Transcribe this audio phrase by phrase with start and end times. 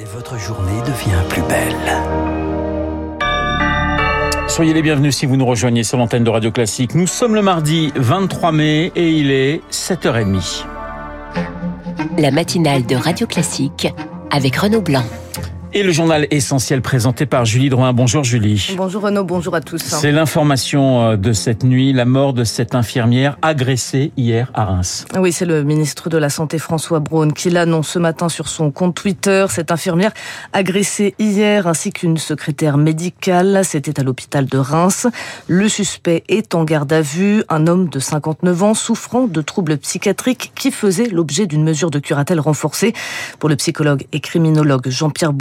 [0.00, 1.74] Et votre journée devient plus belle.
[4.46, 6.94] Soyez les bienvenus si vous nous rejoignez sur l'antenne de Radio Classique.
[6.94, 10.64] Nous sommes le mardi 23 mai et il est 7h30.
[12.16, 13.88] La matinale de Radio Classique
[14.30, 15.02] avec Renaud Blanc.
[15.74, 17.92] Et le journal essentiel présenté par Julie Drouin.
[17.92, 18.74] Bonjour Julie.
[18.78, 19.82] Bonjour Renaud, bonjour à tous.
[19.82, 25.04] C'est l'information euh, de cette nuit, la mort de cette infirmière agressée hier à Reims.
[25.18, 28.70] Oui, c'est le ministre de la Santé François Braun qui l'annonce ce matin sur son
[28.70, 29.44] compte Twitter.
[29.50, 30.12] Cette infirmière
[30.54, 35.06] agressée hier ainsi qu'une secrétaire médicale, c'était à l'hôpital de Reims.
[35.48, 39.76] Le suspect est en garde à vue, un homme de 59 ans souffrant de troubles
[39.76, 42.94] psychiatriques qui faisait l'objet d'une mesure de curatelle renforcée.
[43.38, 45.34] Pour le psychologue et criminologue Jean-Pierre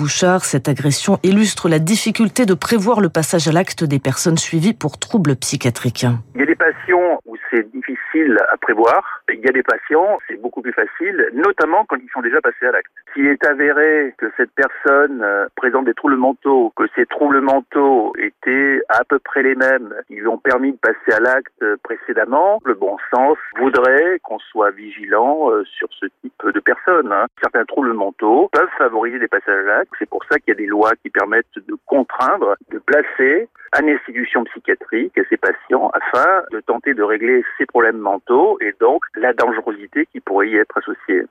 [0.44, 5.00] Cette agression illustre la difficulté de prévoir le passage à l'acte des personnes suivies pour
[5.00, 6.06] troubles psychiatriques.
[6.36, 9.24] Il y a des patients où c'est difficile à prévoir.
[9.34, 12.66] Il y a des patients, c'est beaucoup plus facile, notamment quand ils sont déjà passés
[12.68, 12.92] à l'acte.
[13.14, 18.14] S'il est avéré que cette personne euh, présente des troubles mentaux, que ces troubles mentaux
[18.18, 22.74] étaient à peu près les mêmes, lui ont permis de passer à l'acte précédemment, le
[22.74, 27.12] bon sens voudrait qu'on soit vigilant euh, sur ce type de personnes.
[27.12, 27.26] Hein.
[27.42, 29.92] Certains troubles mentaux peuvent favoriser des passages à l'acte.
[30.08, 33.90] C'est pour ça qu'il y a des lois qui permettent de contraindre, de placer une
[33.90, 39.34] institution psychiatrique ces patients afin de tenter de régler ces problèmes mentaux et donc la
[39.34, 41.24] dangerosité qui pourrait y être associée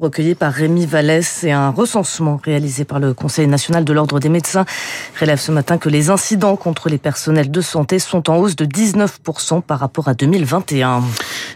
[0.00, 4.30] recueilli par Rémi Vallès et un recensement réalisé par le Conseil national de l'ordre des
[4.30, 4.64] médecins
[5.20, 8.64] relève ce matin que les incidents contre les personnels de santé sont en hausse de
[8.64, 11.02] 19% par rapport à 2021.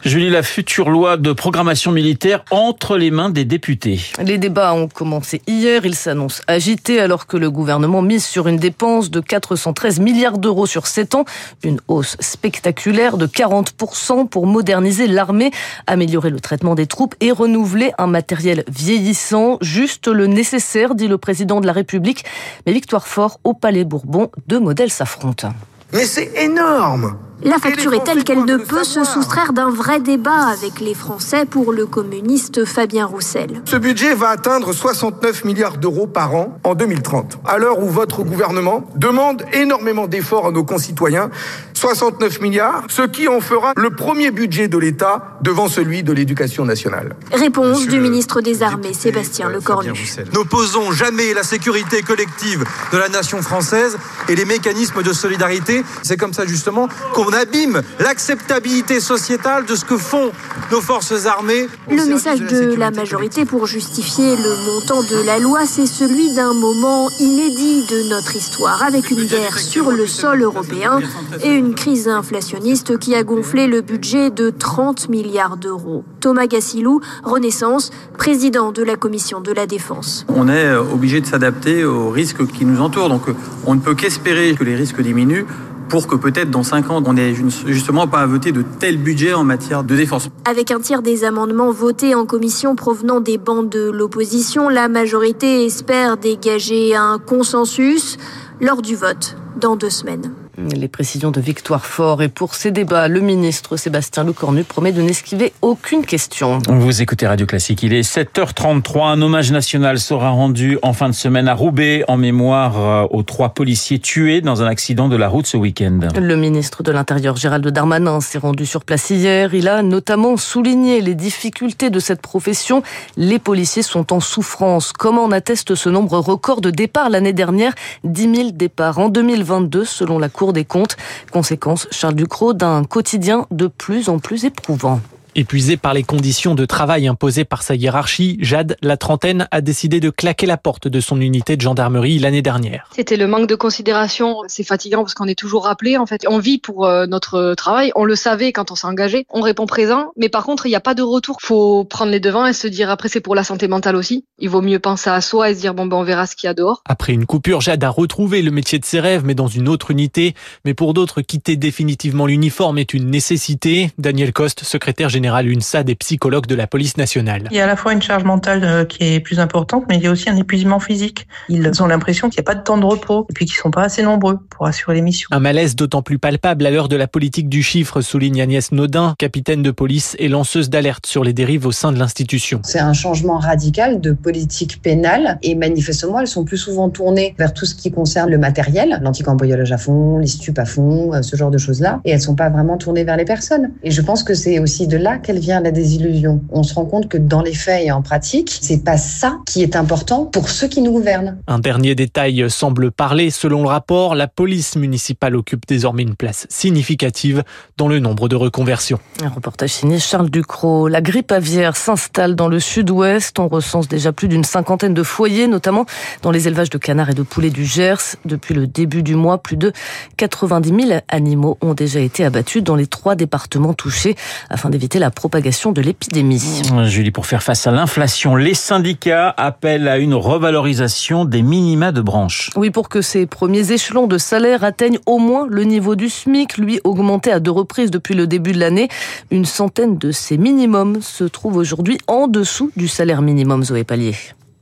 [0.04, 4.00] Julie, la future loi de programmation militaire entre les mains des députés.
[4.22, 8.58] Les débats ont commencé hier, ils s'annoncent agités alors que le gouvernement mise sur une
[8.58, 11.24] dépense de 413 milliards d'euros sur 7 ans,
[11.62, 15.50] une hausse spectaculaire de 40% pour moderniser l'armée,
[15.86, 21.06] améliorer le traitement des troupes et renouveler un matériel matériel vieillissant, juste le nécessaire, dit
[21.06, 22.24] le président de la République.
[22.66, 25.52] Mais Victoire Fort au Palais Bourbon, deux modèles s'affrontent.
[25.92, 30.46] Mais c'est énorme la facture est telle qu'elle ne peut se soustraire d'un vrai débat
[30.46, 33.62] avec les Français pour le communiste Fabien Roussel.
[33.64, 37.38] Ce budget va atteindre 69 milliards d'euros par an en 2030.
[37.44, 41.30] À l'heure où votre gouvernement demande énormément d'efforts à nos concitoyens,
[41.74, 46.64] 69 milliards, ce qui en fera le premier budget de l'État devant celui de l'éducation
[46.64, 47.16] nationale.
[47.32, 49.92] Réponse du ministre des Armées, Sébastien Lecornu.
[50.32, 55.84] N'opposons jamais la sécurité collective de la nation française et les mécanismes de solidarité.
[56.02, 60.32] C'est comme ça justement qu'on abîme l'acceptabilité sociétale de ce que font
[60.70, 61.68] nos forces armées.
[61.90, 66.54] Le message de la majorité pour justifier le montant de la loi, c'est celui d'un
[66.54, 71.00] moment inédit de notre histoire, avec une guerre sur le sol européen
[71.42, 76.04] et une crise inflationniste qui a gonflé le budget de 30 milliards d'euros.
[76.20, 80.26] Thomas Gassilou, Renaissance, président de la commission de la défense.
[80.28, 83.22] On est obligé de s'adapter aux risques qui nous entourent, donc
[83.66, 85.46] on ne peut qu'espérer que les risques diminuent
[85.88, 89.32] pour que peut-être dans 5 ans, on n'ait justement pas à voter de tel budget
[89.32, 90.28] en matière de défense.
[90.44, 95.64] Avec un tiers des amendements votés en commission provenant des bancs de l'opposition, la majorité
[95.64, 98.16] espère dégager un consensus
[98.60, 100.32] lors du vote dans deux semaines.
[100.56, 102.22] Les précisions de Victoire Fort.
[102.22, 106.60] Et pour ces débats, le ministre Sébastien Lecornu promet de n'esquiver aucune question.
[106.68, 107.82] Vous écoutez Radio Classique.
[107.82, 109.06] Il est 7h33.
[109.06, 113.24] Un hommage national sera rendu en fin de semaine à Roubaix en mémoire euh, aux
[113.24, 115.98] trois policiers tués dans un accident de la route ce week-end.
[116.16, 119.54] Le ministre de l'Intérieur Gérald Darmanin s'est rendu sur place hier.
[119.54, 122.84] Il a notamment souligné les difficultés de cette profession.
[123.16, 124.92] Les policiers sont en souffrance.
[124.92, 127.74] Comment en atteste ce nombre record de départs l'année dernière?
[128.04, 130.96] 10 000 départs en 2022 selon la Cour des comptes.
[131.32, 135.00] Conséquence, Charles Ducrot, d'un quotidien de plus en plus éprouvant.
[135.36, 139.98] Épuisé par les conditions de travail imposées par sa hiérarchie, Jade, la trentaine, a décidé
[139.98, 142.88] de claquer la porte de son unité de gendarmerie l'année dernière.
[142.94, 144.36] C'était le manque de considération.
[144.46, 145.96] C'est fatigant parce qu'on est toujours rappelé.
[145.98, 147.90] En fait, on vit pour euh, notre travail.
[147.96, 149.26] On le savait quand on s'est engagé.
[149.28, 151.38] On répond présent, mais par contre, il n'y a pas de retour.
[151.40, 154.24] Faut prendre les devants et se dire après, c'est pour la santé mentale aussi.
[154.38, 156.46] Il vaut mieux penser à soi et se dire bon ben on verra ce qu'il
[156.46, 156.82] y a dehors.
[156.84, 159.90] Après une coupure, Jade a retrouvé le métier de ses rêves, mais dans une autre
[159.90, 160.36] unité.
[160.64, 163.90] Mais pour d'autres, quitter définitivement l'uniforme est une nécessité.
[163.98, 167.48] Daniel Coste, secrétaire général l'UNSA des psychologues de la police nationale.
[167.50, 169.96] Il y a à la fois une charge mentale euh, qui est plus importante, mais
[169.96, 171.26] il y a aussi un épuisement physique.
[171.48, 173.70] Ils ont l'impression qu'il n'y a pas de temps de repos et puis qu'ils sont
[173.70, 175.28] pas assez nombreux pour assurer les missions.
[175.32, 179.14] Un malaise d'autant plus palpable à l'heure de la politique du chiffre, souligne Agnès Naudin,
[179.18, 182.60] capitaine de police et lanceuse d'alerte sur les dérives au sein de l'institution.
[182.64, 187.52] C'est un changement radical de politique pénale et manifestement elles sont plus souvent tournées vers
[187.52, 191.36] tout ce qui concerne le matériel, l'anticambriolage à fond, les stupes à fond, euh, ce
[191.36, 193.72] genre de choses-là, et elles sont pas vraiment tournées vers les personnes.
[193.82, 196.42] Et je pense que c'est aussi de là là qu'elle vient la désillusion.
[196.50, 199.62] On se rend compte que dans les faits et en pratique, c'est pas ça qui
[199.62, 201.38] est important pour ceux qui nous gouvernent.
[201.46, 203.30] Un dernier détail semble parler.
[203.30, 207.44] Selon le rapport, la police municipale occupe désormais une place significative
[207.76, 208.98] dans le nombre de reconversions.
[209.22, 210.88] Un reportage signé Charles Ducrot.
[210.88, 213.38] La grippe aviaire s'installe dans le sud-ouest.
[213.38, 215.86] On recense déjà plus d'une cinquantaine de foyers, notamment
[216.22, 218.16] dans les élevages de canards et de poulets du Gers.
[218.24, 219.72] Depuis le début du mois, plus de
[220.16, 224.16] 90 000 animaux ont déjà été abattus dans les trois départements touchés
[224.50, 226.62] afin d'éviter la propagation de l'épidémie.
[226.86, 232.00] Julie, pour faire face à l'inflation, les syndicats appellent à une revalorisation des minima de
[232.00, 232.50] branche.
[232.56, 236.58] Oui, pour que ces premiers échelons de salaire atteignent au moins le niveau du SMIC,
[236.58, 238.88] lui augmenté à deux reprises depuis le début de l'année.
[239.30, 244.14] Une centaine de ces minimums se trouvent aujourd'hui en dessous du salaire minimum, Zoé Pallier.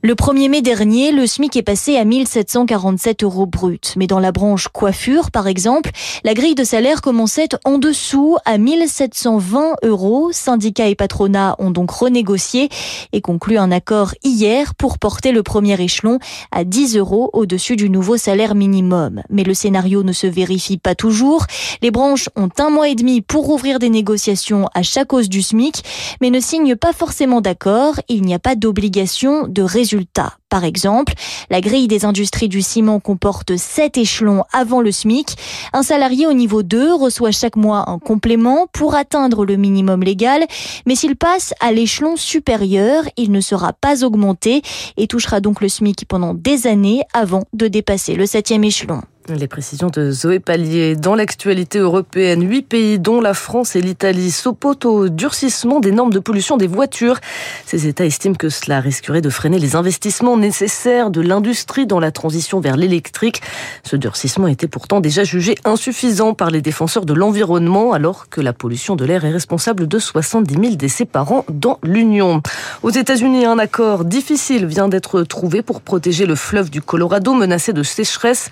[0.05, 3.93] Le 1er mai dernier, le SMIC est passé à 1747 euros brut.
[3.95, 5.91] Mais dans la branche coiffure, par exemple,
[6.25, 10.33] la grille de salaire commençait en dessous à 1720 euros.
[10.33, 12.67] Syndicats et patronats ont donc renégocié
[13.13, 16.19] et conclu un accord hier pour porter le premier échelon
[16.51, 19.23] à 10 euros au-dessus du nouveau salaire minimum.
[19.29, 21.45] Mais le scénario ne se vérifie pas toujours.
[21.81, 25.41] Les branches ont un mois et demi pour ouvrir des négociations à chaque hausse du
[25.41, 25.81] SMIC,
[26.19, 28.01] mais ne signent pas forcément d'accord.
[28.09, 29.92] Il n'y a pas d'obligation de résultat
[30.49, 31.13] par exemple,
[31.49, 35.35] la grille des industries du ciment comporte 7 échelons avant le SMIC.
[35.73, 40.45] Un salarié au niveau 2 reçoit chaque mois un complément pour atteindre le minimum légal,
[40.85, 44.61] mais s'il passe à l'échelon supérieur, il ne sera pas augmenté
[44.97, 49.01] et touchera donc le SMIC pendant des années avant de dépasser le septième échelon.
[49.29, 50.97] Les précisions de Zoé Pallier.
[50.97, 56.11] Dans l'actualité européenne, huit pays, dont la France et l'Italie, s'opposent au durcissement des normes
[56.11, 57.19] de pollution des voitures.
[57.65, 62.11] Ces États estiment que cela risquerait de freiner les investissements nécessaires de l'industrie dans la
[62.11, 63.41] transition vers l'électrique.
[63.83, 68.51] Ce durcissement était pourtant déjà jugé insuffisant par les défenseurs de l'environnement, alors que la
[68.51, 72.41] pollution de l'air est responsable de 70 000 décès par an dans l'Union.
[72.81, 77.71] Aux États-Unis, un accord difficile vient d'être trouvé pour protéger le fleuve du Colorado menacé
[77.71, 78.49] de sécheresse.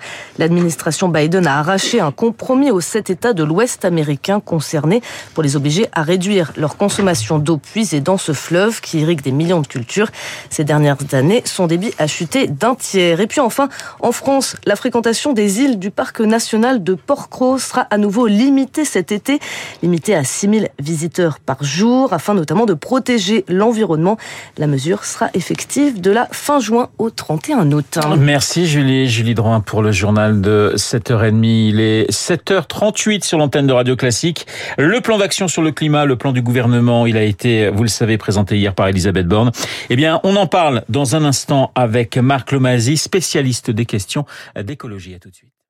[1.08, 5.02] Biden a arraché un compromis aux sept États de l'Ouest américain concernés
[5.34, 9.32] pour les obliger à réduire leur consommation d'eau puisée dans ce fleuve qui irrigue des
[9.32, 10.10] millions de cultures.
[10.50, 13.20] Ces dernières années, son débit a chuté d'un tiers.
[13.20, 13.68] Et puis enfin,
[14.00, 18.84] en France, la fréquentation des îles du parc national de Port-Cros sera à nouveau limitée
[18.84, 19.40] cet été,
[19.82, 24.16] limitée à 6000 visiteurs par jour, afin notamment de protéger l'environnement.
[24.58, 27.98] La mesure sera effective de la fin juin au 31 août.
[28.18, 29.08] Merci Julie.
[29.08, 31.44] Julie Drouin pour le journal de 7h30.
[31.44, 34.46] Il est 7h38 sur l'antenne de Radio Classique.
[34.78, 37.88] Le plan d'action sur le climat, le plan du gouvernement, il a été, vous le
[37.88, 39.52] savez, présenté hier par Elisabeth Borne.
[39.90, 44.24] Eh bien, on en parle dans un instant avec Marc Lomasi, spécialiste des questions
[44.56, 45.14] d'écologie.
[45.14, 45.61] À tout de suite.